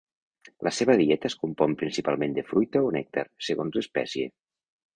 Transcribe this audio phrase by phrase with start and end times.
[0.67, 4.31] La seva dieta es compon principalment de fruita o nèctar, segons l'espècie.